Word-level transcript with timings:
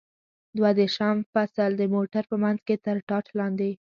دوه 0.57 0.69
دېرشم 0.79 1.17
فصل: 1.33 1.71
د 1.77 1.83
موټر 1.95 2.23
په 2.31 2.35
منځ 2.43 2.59
کې 2.67 2.75
تر 2.85 2.95
ټاټ 3.07 3.25
لاندې. 3.39 3.71